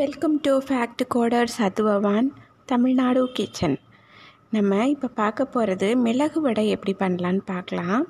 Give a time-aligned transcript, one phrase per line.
[0.00, 2.28] Welcome to fact coder சத்துவவான்
[2.70, 3.74] Tamil Nadu kitchen
[4.54, 8.04] நம்ம இப்போ பார்க்க போகிறது மிளகு வடை எப்படி பண்ணலான்னு பார்க்கலாம்.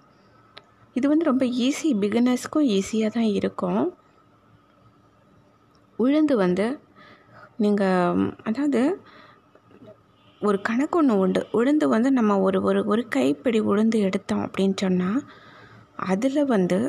[0.96, 3.82] இது வந்து ரொம்ப ஈஸி பிகினர்ஸ்க்கும் ஈஸியாக தான் இருக்கும்.
[5.98, 6.66] உளுந்து வந்து
[7.64, 8.82] நீங்கள் அதாவது
[10.42, 11.42] ஒரு கணக்கு ஒன்று உண்டு.
[11.60, 15.22] உளுந்து வந்து நம்ம ஒரு ஒரு ஒரு கைப்பிடி உளுந்து எடுத்தோம் அப்படின்னு சொன்னால்
[16.12, 16.80] அதில் வந்து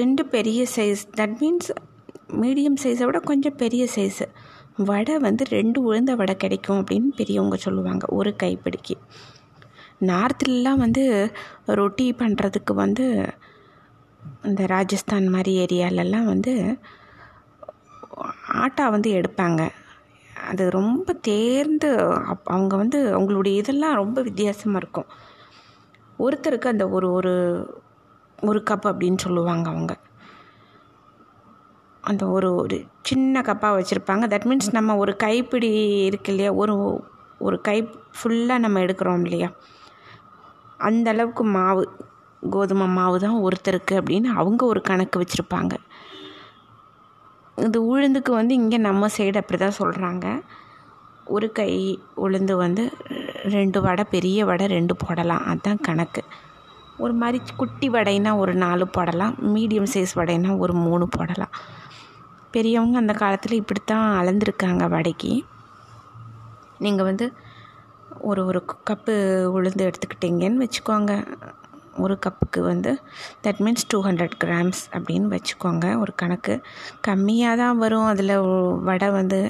[0.00, 1.72] ரெண்டு பெரிய சைஸ் தட் மீன்ஸ்
[2.28, 4.26] மீடியம் சைஸை விட கொஞ்சம் பெரிய சைஸு
[4.76, 8.94] வடை வந்து ரெண்டு உளுந்த வடை கிடைக்கும் அப்படின்னு பெரியவங்க சொல்லுவாங்க ஒரு கைப்பிடிக்கு.
[10.00, 11.34] நார்த்துலலாம் வந்து
[11.64, 13.28] ரொட்டி பண்ணுறதுக்கு வந்து
[14.42, 16.78] இந்த ராஜஸ்தான் மாதிரி ஏரியாலெல்லாம் வந்து
[18.52, 19.68] ஆட்டா வந்து எடுப்பாங்க.
[20.46, 25.06] அது ரொம்ப தேர்ந்து அப் அவங்க வந்து அவங்களுடைய இதெல்லாம் ரொம்ப வித்தியாசமாக இருக்கும்.
[26.18, 27.34] ஒருத்தருக்கு அந்த ஒரு ஒரு
[28.42, 29.96] ஒரு கப் அப்படின்னு சொல்லுவாங்க அவங்க.
[32.02, 34.24] அந்த ஒரு ஒரு சின்ன கப்பாக வச்சுருப்பாங்க.
[34.32, 35.70] தட் மீன்ஸ் நம்ம ஒரு கைப்பிடி
[36.04, 36.52] இருக்கு இல்லையா?
[36.52, 36.74] ஒரு
[37.38, 37.78] ஒரு கை
[38.16, 39.48] ஃபுல்லாக நம்ம எடுக்கிறோம் இல்லையா?
[40.78, 41.82] அந்த அளவுக்கு மாவு
[42.50, 45.74] கோதுமை மாவு தான் ஒருத்தருக்கு அப்படின்னு அவங்க ஒரு கணக்கு வச்சுருப்பாங்க.
[47.56, 50.26] இது உளுந்துக்கு வந்து இங்கே நம்ம சைடு அப்படி தான் சொல்கிறாங்க
[51.24, 51.72] ஒரு கை
[52.16, 52.84] உளுந்து வந்து
[53.56, 55.44] ரெண்டு வடை பெரிய வடை ரெண்டு போடலாம்.
[55.46, 56.22] அதுதான் கணக்கு.
[56.98, 59.36] ஒரு மாதிரி குட்டி வடைனா ஒரு நாலு போடலாம்.
[59.54, 61.54] மீடியம் சைஸ் வடைனா ஒரு மூணு போடலாம்.
[62.52, 65.32] பெரியவங்க அந்த காலத்தில் இப்படித்தான் அளந்துருக்காங்க வடைக்கு
[66.78, 67.26] நீங்கள் வந்து
[68.30, 69.14] ஒரு ஒரு கப்பு
[69.56, 71.12] உளுந்து எடுத்துக்கிட்டீங்கன்னு வச்சுக்கோங்க.
[71.98, 72.92] ஒரு கப்புக்கு வந்து
[73.42, 75.86] that means two hundred grams அப்படின்னு வச்சுக்கோங்க.
[75.98, 76.54] ஒரு கணக்கு.
[77.08, 78.08] கம்மியாக தான் வரும்.
[78.12, 78.34] அதில்
[78.88, 79.40] வடை வந்து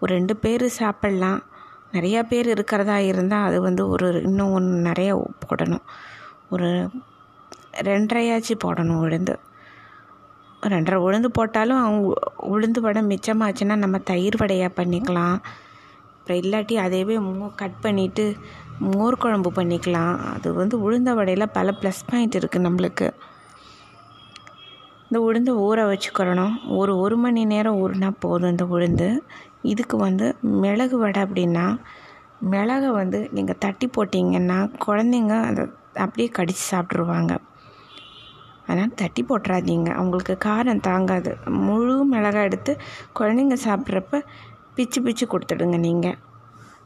[0.00, 1.40] ஒரு ரெண்டு பேர் சாப்பிட்லாம்.
[1.92, 5.10] நிறையா பேர் இருக்கிறதா இருந்தால் அது வந்து ஒரு இன்னும் ஒன்று நிறைய
[5.44, 5.84] போடணும்.
[6.50, 6.70] ஒரு
[7.90, 9.34] ரெண்டரையாச்சு போடணும் உளுந்து.
[10.72, 12.14] ரெண்டரை உளுந்து போட்டாலும் அவங்க
[12.54, 15.36] உளுந்து வடை மிச்சமாச்சுன்னா நம்ம தயிர் வடையாக பண்ணிக்கலாம்.
[16.16, 18.24] அப்புறம் இல்லாட்டி அதையவே மோ கட் பண்ணிவிட்டு
[18.90, 20.14] மோர் குழம்பு பண்ணிக்கலாம்.
[20.34, 23.08] அது வந்து உளுந்த வடையில் பல ப்ளஸ் பாயிண்ட் இருக்குது நம்மளுக்கு.
[25.06, 26.54] இந்த உளுந்து ஊற வச்சுக்கிறணும்.
[26.78, 29.08] ஒரு ஒரு மணி நேரம் ஊறினா போதும் இந்த உளுந்து.
[29.72, 30.26] இதுக்கு வந்து
[30.62, 31.66] மிளகு வடை அப்படின்னா
[32.52, 35.62] மிளகை வந்து நீங்கள் தட்டி போட்டிங்கன்னா குழந்தைங்க அதை
[36.04, 37.34] அப்படியே கடித்து சாப்பிட்ருவாங்க
[38.66, 39.88] அதனால் தட்டி போட்டுறாதீங்க.
[39.92, 41.32] அவங்களுக்கு காரம் தாங்காது.
[41.66, 42.72] முழு மிளகாய் எடுத்து
[43.18, 44.20] குழந்தைங்க சாப்பிட்றப்ப
[44.74, 46.18] பிச்சு பிச்சு கொடுத்துடுங்க நீங்கள்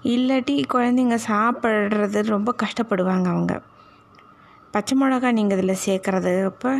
[0.04, 3.54] இல்லாட்டி குழந்தைங்க சாப்பிட்றது ரொம்ப கஷ்டப்படுவாங்க அவங்க.
[4.70, 6.72] பச்சை மிளகா நீங்கள் இதில் சேர்க்குறது அப்போ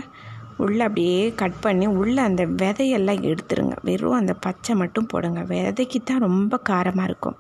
[0.57, 3.75] உள்ளே அப்படியே கட் பண்ணி உள்ளே அந்த விதையெல்லாம் எடுத்துருங்க.
[3.83, 5.41] வெறும் அந்த பச்சை மட்டும் போடுங்க.
[5.53, 7.37] விதைக்கு தான் ரொம்ப காரமாக இருக்கும்.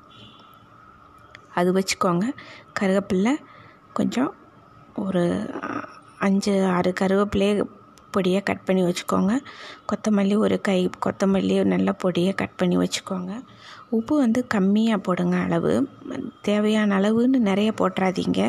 [1.54, 2.26] அது வச்சுக்கோங்க.
[2.80, 3.34] கருவேப்பில்லை
[3.92, 4.32] கொஞ்சம்
[4.94, 5.24] ஒரு
[6.26, 7.54] அஞ்சு ஆறு கருவேப்பிலையே
[8.14, 9.32] பொடியை கட் பண்ணி வச்சுக்கோங்க.
[9.90, 13.32] கொத்தமல்லி ஒரு கை கொத்தமல்லி நல்ல பொடியை கட் பண்ணி வச்சுக்கோங்க.
[13.96, 15.72] உப்பு வந்து கம்மியாக போடுங்க அளவு.
[16.48, 18.40] தேவையான அளவுன்னு நிறைய போட்டுறாதீங்க.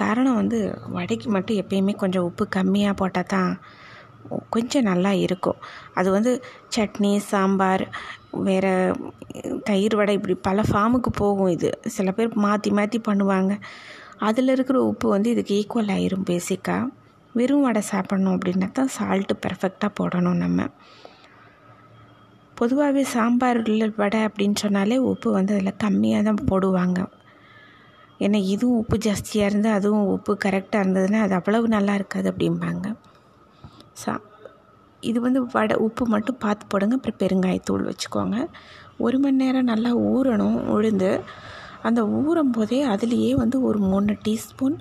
[0.00, 0.58] காரணம் வந்து
[0.96, 3.52] வடைக்கு மட்டும் எப்பயுமே கொஞ்சம் உப்பு கம்மியாக போட்டால் தான்
[4.54, 5.58] கொஞ்சம் நல்லா இருக்கும்.
[5.98, 6.32] அது வந்து
[6.76, 7.84] சட்னி சாம்பார்
[8.46, 8.72] வேறு
[9.68, 11.70] தயிர் வடை இப்படி பல ஃபார்முக்கு போகும் இது.
[11.96, 13.52] சில பேர் மாற்றி மாற்றி பண்ணுவாங்க.
[14.20, 16.90] அதில் இருக்கிற உப்பு வந்து இதுக்கு ஈக்குவல் ஆயிரும் பேசிக்காக
[17.34, 20.66] வெறும் வடை சாப்பிட்ணும் அப்படின்னா தான் சால்ட்டு பர்ஃபெக்டாக போடணும் நம்ம.
[22.54, 27.06] பொதுவாகவே சாம்பாரில் வடை அப்படின்னு சொன்னாலே உப்பு வந்து அதில் கம்மியாக தான் போடுவாங்க.
[28.20, 32.96] ஏன்னா இதுவும் உப்பு ஜாஸ்தியாக இருந்து அதுவும் உப்பு கரெக்டாக இருந்ததுன்னா அது அவ்வளவு நல்லா இருக்காது அப்படிம்பாங்க.
[33.92, 34.20] சா
[35.02, 36.94] இது வந்து வடை உப்பு மட்டும் பார்த்து போடுங்க.
[36.94, 38.48] அப்புறம் பெருங்காயத்தூள் வச்சுக்கோங்க.
[38.98, 41.20] ஒரு மணி நேரம் நல்லா ஊறணும் உளுந்து.
[41.88, 44.76] அந்த ஊறும் போதே அதுலேயே வந்து ஒரு மூணு டீஸ்பூன்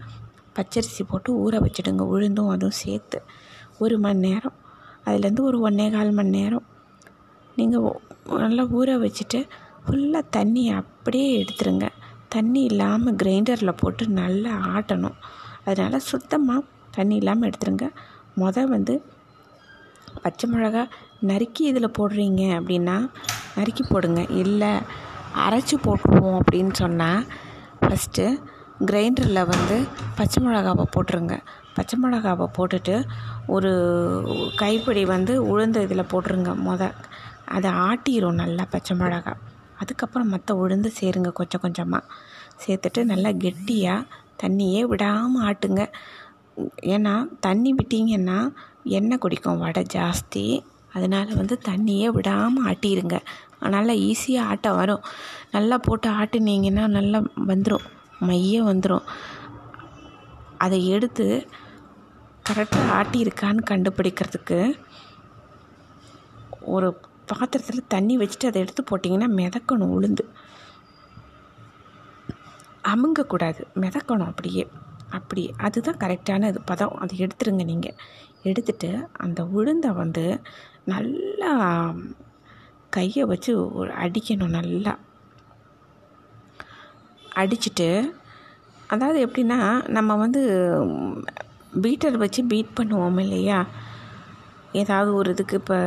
[0.58, 2.04] பச்சரிசி போட்டு ஊற வச்சுடுங்க.
[2.14, 3.20] உளுந்தும் அதுவும் சேர்த்து
[3.84, 4.58] ஒரு மணி நேரம்.
[5.06, 6.66] அதுலேருந்து ஒரு ஒன்றே கால் மணி நேரம்.
[7.58, 7.88] நீங்கள்
[8.44, 9.40] நல்லா ஊற வச்சுட்டு
[9.86, 11.88] ஃபுல்லாக தண்ணி அப்படியே எடுத்துருங்க.
[12.36, 15.18] தண்ணி இல்லாமல் கிரைண்டரில் போட்டு நல்லா ஆட்டணும்.
[15.68, 16.62] அதனால் சுத்தமாக
[16.98, 17.88] தண்ணி இல்லாமல் எடுத்துருங்க.
[18.42, 18.94] மொதல் வந்து
[20.24, 20.84] பச்சை மிளகா
[21.30, 22.98] நறுக்கி இதில் போடுறீங்க அப்படின்னா
[23.58, 24.22] நறுக்கி போடுங்க.
[24.44, 24.72] இல்லை
[25.46, 27.24] அரைச்சி போட்டுருவோம் அப்படின்னு சொன்னால்
[27.82, 28.26] ஃபஸ்ட்டு
[28.86, 29.76] கிரைண்டரில் வந்து
[30.18, 31.36] பச்சை மிளகாவை போட்டுருங்க.
[31.76, 32.96] பச்சை மிளகாவை போட்டுட்டு
[33.46, 33.72] ஒரு
[34.56, 36.92] கைப்பிடி வந்து உளுந்து இதில் போட்டுருங்க மொத.
[37.56, 39.34] அதை ஆட்டிடும் நல்லா பச்சை மிளகா.
[39.82, 42.04] அதுக்கப்புறம் மற்ற உளுந்து சேருங்க கொஞ்சம் கொஞ்சமாக
[42.64, 44.08] சேர்த்துட்டு நல்லா கெட்டியாக
[44.44, 45.84] தண்ணியே விடாமல் ஆட்டுங்க.
[46.96, 48.40] ஏன்னா தண்ணி விட்டிங்கன்னா
[48.98, 50.46] எண்ணெய் குடிக்கும் வடை ஜாஸ்தி.
[50.94, 53.18] அதனால் வந்து தண்ணியே விடாமல் ஆட்டிடுங்க
[53.70, 55.04] நல்லா ஈஸியாக ஆட்ட வரும்.
[55.52, 57.86] நல்லா போட்டு ஆட்டினீங்கன்னா நல்லா வந்துடும்
[58.20, 59.08] மைய வந்துடும்
[60.58, 61.48] அதை எடுத்து
[62.50, 64.80] கரெக்டாக ஆட்டியிருக்கான்னு கண்டுபிடிக்கிறதுக்கு
[66.62, 70.26] ஒரு பாத்திரத்தில் தண்ணி வச்சுட்டு அதை எடுத்து போட்டிங்கன்னா மிதக்கணும் உளுந்து.
[72.84, 73.62] அமுங்கக்கூடாது.
[73.76, 74.68] மிதக்கணும் அப்படியே.
[75.10, 75.54] அப்படி.
[75.58, 76.62] அதுதான் கரெக்டான இது.
[76.62, 76.96] பதம்.
[76.96, 77.96] அதை எடுத்துருங்க நீங்கள்
[78.44, 80.42] எடுத்துட்டு அந்த உளுந்தை வந்து
[80.86, 81.52] நல்லா
[82.98, 84.94] கையை வச்சு ஒரு அடிக்கணும் நல்லா.
[87.42, 87.88] அடிச்சுட்டு
[88.94, 89.60] அதாவது எப்படின்னா
[89.98, 90.42] நம்ம வந்து
[91.84, 93.60] பீட்டர் வச்சு பீட் பண்ணுவோம் இல்லையா?
[94.82, 95.78] ஏதாவது ஒரு இதுக்கு இப்போ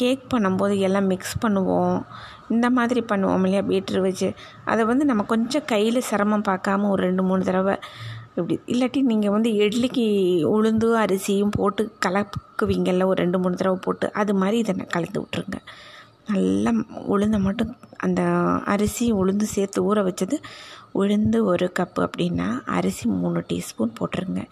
[0.00, 1.96] கேக் பண்ணும்போது எல்லாம் மிக்ஸ் பண்ணுவோம்.
[2.54, 4.28] இந்த மாதிரி பண்ணுவோம் இல்லையா பீட்டர் வச்சு.
[4.70, 7.74] அதை வந்து நம்ம கொஞ்சம் கையில் சிரமம் பார்க்காம ஒரு ரெண்டு மூணு தடவை
[8.36, 8.56] இப்படி.
[8.72, 10.04] இல்லாட்டி நீங்கள் வந்து இட்லிக்கு
[10.54, 15.58] உளுந்து அரிசியும் போட்டு கலக்குவீங்கள்ல ஒரு ரெண்டு மூணு தடவை போட்டு அது மாதிரி இதை கலந்து விட்ருங்க
[16.28, 16.70] நல்லா
[17.14, 17.72] உளுந்தை மட்டும்
[18.04, 18.22] அந்த
[18.72, 20.36] அரிசி உளுந்து சேர்த்து ஊற வச்சது
[21.00, 24.42] உளுந்து ஒரு கப்பு அப்படின்னா அரிசி மூணு டீஸ்பூன் போட்டுருங்க.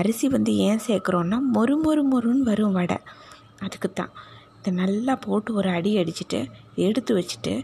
[0.00, 2.98] அரிசி வந்து ஏன் சேர்க்குறோன்னா மொறு மொறு மொறுன்னு வரும் வடை.
[3.66, 4.12] அதுக்கு தான்
[4.58, 6.40] இதை நல்லா போட்டு ஒரு அடி அடிச்சுட்டு
[6.86, 7.54] எடுத்து வச்சுட்டு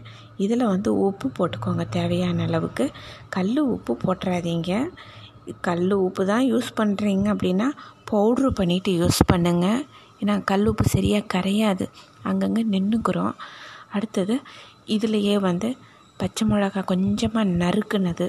[0.43, 2.85] இதில் வந்து உப்பு போட்டுக்கோங்க தேவையான அளவுக்கு.
[3.35, 4.73] கல் உப்பு போட்டுறாதீங்க.
[5.67, 7.67] கல் உப்பு தான் யூஸ் பண்ணுறீங்க அப்படின்னா
[8.11, 9.81] பவுட்ரு பண்ணிவிட்டு யூஸ் பண்ணுங்கள்
[10.21, 11.85] ஏன்னா கல் உப்பு சரியாக கரையாது.
[12.29, 13.35] அங்கங்கே நின்றுக்குறோம்
[13.95, 14.35] அடுத்தது
[14.95, 15.69] இதுலேயே வந்து
[16.21, 18.27] பச்சை மிளகா கொஞ்சமாக நறுக்குனது.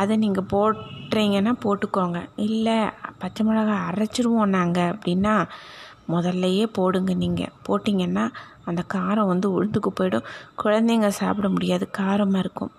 [0.00, 2.18] அதை நீங்கள் போட்டுறீங்கன்னா போட்டுக்கோங்க.
[2.46, 2.78] இல்லை
[3.20, 5.34] பச்சை மிளகா அரைச்சிருவோம் நாங்கள் அப்படின்னா
[6.14, 8.24] முதல்லையே போடுங்க நீங்கள் போட்டிங்கன்னா
[8.68, 10.26] அந்த காரம் வந்து உளுந்துக்கு போயிடும்.
[10.62, 12.72] குழந்தைங்க சாப்பிட முடியாது காரமாக இருக்கும்.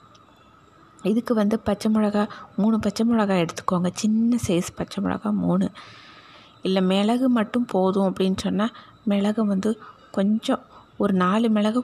[1.09, 2.23] இதுக்கு வந்து பச்சை மிளகா
[2.59, 3.89] மூணு பச்சை மிளகா எடுத்துக்கோங்க.
[4.01, 5.67] சின்ன சைஸ் பச்சை மிளகா மூணு.
[6.67, 8.73] இல்லை மிளகு மட்டும் போதும் அப்படின்னு சொன்னால்
[9.07, 9.69] மிளகு வந்து
[10.11, 10.63] கொஞ்சம்
[10.97, 11.81] ஒரு நாலு மிளகு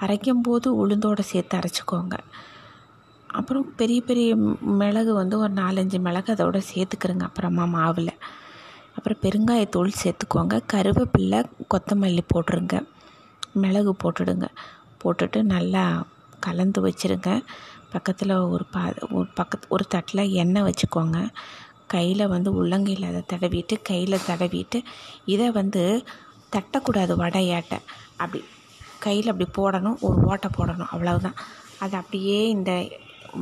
[0.00, 2.14] அரைக்கும் போது உளுந்தோடு சேர்த்து அரைச்சிக்கோங்க.
[3.30, 4.30] அப்புறம் பெரிய பெரிய
[4.80, 8.12] மிளகு வந்து ஒரு நாலஞ்சு மிளகு அதோட சேர்த்துக்கிறங்க அப்புறமா மாவில்.
[8.96, 10.56] அப்புறம் பெருங்காயத்தூள் சேர்த்துக்கோங்க.
[10.72, 11.40] கருவேப்பில்லை
[11.72, 12.76] கொத்தமல்லி போட்டுருங்க.
[13.54, 14.46] மிளகு போட்டுடுங்க.
[15.02, 15.84] போட்டுட்டு நல்லா
[16.40, 17.30] கலந்து வச்சுருங்க.
[17.90, 21.18] பக்கத்தில் ஒரு பா ஒரு பக்கத்து ஒரு தட்டில் எண்ணெய் வச்சுக்கோங்க.
[21.86, 24.78] கையில் வந்து உள்ளங்கையில் அதை தடவிட்டு கையில் தடவிட்டு
[25.24, 25.82] இதை வந்து
[26.54, 27.78] தட்டக்கூடாது வடை ஏட்டை
[28.22, 28.40] அப்படி
[29.04, 31.38] கையில் அப்படி போடணும் ஒரு ஓட்டை போடணும் அவ்வளவுதான்.
[31.82, 32.72] அதை அப்படியே இந்த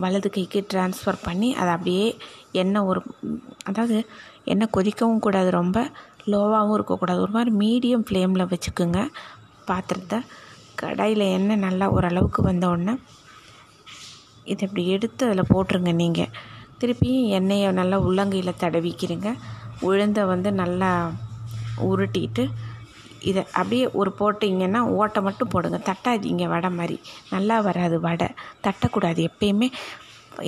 [0.03, 2.07] வலது கைக்கு ட்ரான்ஸ்ஃபர் பண்ணி அதை அப்படியே
[2.61, 3.01] எண்ணெய் ஒரு
[3.69, 3.97] அதாவது
[4.53, 5.79] எண்ணெய் கொதிக்கவும் கூடாது ரொம்ப
[6.33, 7.21] லோவாகவும் இருக்கக்கூடாது.
[7.25, 9.01] ஒரு மாதிரி மீடியம் ஃப்ளேமில் வச்சுக்கோங்க
[9.69, 10.19] பாத்திரத்தை.
[10.81, 12.95] கடாயில் எண்ணெய் நல்லா ஓரளவுக்கு வந்த உடனே
[14.53, 16.33] இதை இப்படி எடுத்து அதில் போட்டுருங்க நீங்கள்
[16.81, 19.29] திருப்பியும் எண்ணெயை நல்லா உள்ளங்கையில் தடவிக்கிறீங்க.
[19.89, 20.91] உளுந்தை வந்து நல்லா
[21.89, 22.45] உருட்டிட்டு
[23.23, 25.81] இதை அப்படியே ஒரு போட்டிங்கன்னா ஓட்டை மட்டும் போடுங்க.
[25.89, 27.01] தட்டாதீங்க வடை மாதிரி.
[27.31, 28.29] நல்லா வராது வடை.
[28.67, 29.69] தட்டக்கூடாது எப்பயுமே.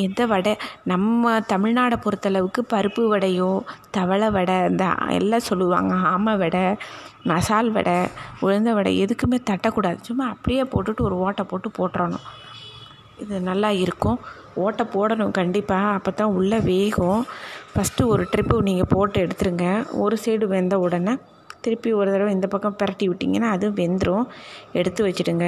[0.05, 0.57] எந்த வடை?
[0.83, 3.51] நம்ம தமிழ்நாடை பொறுத்தளவுக்கு பருப்பு வடையோ
[3.91, 5.95] தவளை வடை இந்த எல்லாம் சொல்லுவாங்க.
[5.95, 6.63] ஆமை வடை
[7.23, 7.97] மசால் வடை
[8.43, 9.99] உளுந்த வடை எதுக்குமே தட்டக்கூடாது.
[10.01, 12.25] சும்மா அப்படியே போட்டுட்டு ஒரு ஓட்டை போட்டு போட்டுறணும்.
[13.19, 14.19] இது நல்லா இருக்கும்.
[14.55, 17.23] ஓட்டை போடணும் கண்டிப்பாக அப்போ தான் உள்ளே வேகும்.
[17.75, 19.67] ஃபஸ்ட்டு ஒரு ட்ரிப்பு நீங்கள் போட்டு எடுத்துருங்க.
[20.05, 21.15] ஒரு சைடு வெந்த உடனே
[21.67, 24.27] திருப்பி ஒரு தடவை இந்த பக்கம் பிரட்டி விட்டிங்கன்னா அது வெந்துடும்
[24.81, 25.47] எடுத்து வச்சுடுங்க.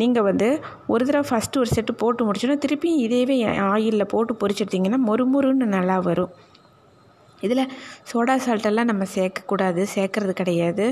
[0.00, 0.48] நீங்கள் வந்து
[0.94, 3.36] ஒரு தடவை ஃபஸ்ட்டு ஒரு செட்டு போட்டு முடிச்சோன்னா திருப்பியும் இதேவே
[3.70, 6.32] ஆயிலில் போட்டு பொரிச்சிட்டிங்கன்னா மொறு மொறுன்னு நல்லா வரும்.
[7.46, 7.70] இதில்
[8.10, 9.80] சோடா சால்ட்டெல்லாம் நம்ம சேர்க்கக்கூடாது.
[9.94, 10.84] சேர்க்கறது கிடையாது.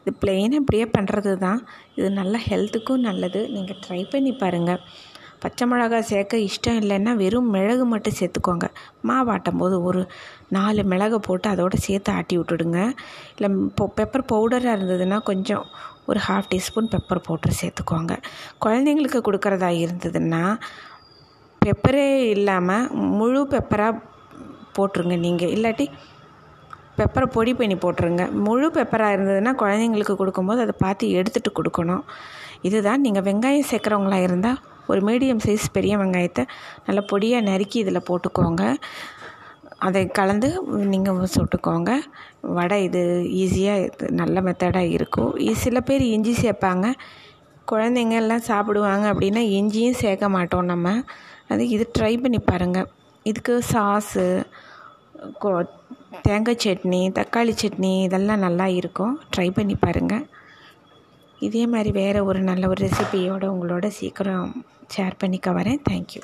[0.00, 1.60] இது பிளெயினாக இப்படியே பண்ணுறது தான்
[1.98, 3.40] இது நல்ல ஹெல்த்துக்கும் நல்லது.
[3.56, 4.82] நீங்கள் ட்ரை பண்ணி பாருங்கள்
[5.42, 8.66] பச்சை மிளகா சேர்க்க இஷ்டம் இல்லைன்னா வெறும் மிளகு மட்டும் சேர்த்துக்கோங்க.
[9.08, 10.00] மாவாட்டும் போது ஒரு
[10.56, 12.80] நாலு மிளகை போட்டு அதோடு சேர்த்து ஆட்டி விட்டுடுங்க.
[13.36, 15.64] இல்லை இப்போ பெப்பர் பவுடராக இருந்ததுன்னா கொஞ்சம்
[16.10, 18.14] ஒரு ஹாஃப் டீஸ்பூன் பெப்பர் பவுடர் சேர்த்துக்கோங்க.
[18.64, 20.42] குழந்தைங்களுக்கு கொடுக்குறதா இருந்ததுன்னா
[21.62, 22.86] பெப்பரே இல்லாமல்
[23.18, 24.02] முழு பெப்பராக
[24.76, 25.86] போட்டுருங்க நீங்கள் இல்லாட்டி
[26.98, 28.22] பெப்பரை பொடி பண்ணி போட்டுருங்க.
[28.46, 32.04] முழு பெப்பராக இருந்ததுன்னா குழந்தைங்களுக்கு கொடுக்கும்போது அதை பார்த்து எடுத்துகிட்டு கொடுக்கணும்.
[32.68, 34.58] இதுதான் நீங்கள் வெங்காயம் சேர்க்குறவங்களா இருந்தால்
[34.90, 36.44] ஒரு மீடியம் சைஸ் பெரிய வெங்காயத்தை
[36.86, 38.64] நல்லா பொடியாக நறுக்கி இதில் போட்டுக்கோங்க.
[39.86, 40.48] அதை கலந்து
[40.92, 41.90] நீங்கள் சுட்டுக்கோங்க.
[42.56, 43.02] வடை இது
[43.42, 45.32] ஈஸியாக இது நல்ல மெத்தடாக இருக்கும்.
[45.64, 46.86] சில பேர் இஞ்சி சேர்ப்பாங்க
[47.72, 50.94] குழந்தைங்க எல்லாம் சாப்பிடுவாங்க அப்படின்னா இஞ்சியும் சேர்க்க மாட்டோம் நம்ம.
[51.52, 52.88] அது இது ட்ரை பண்ணி பாருங்கள்
[53.30, 54.26] இதுக்கு சாஸு
[56.26, 59.14] தேங்காய் சட்னி தக்காளி சட்னி இதெல்லாம் நல்லா இருக்கும்.
[59.34, 60.24] ட்ரை பண்ணி பாருங்கள்
[61.46, 64.50] இதே மாதிரி வேறு ஒரு நல்ல ஒரு ரெசிபியோடு உங்களோட சீக்கிரம்
[64.96, 65.80] ஷேர் பண்ணிக்க வரேன்.
[65.90, 66.22] தேங்க்யூ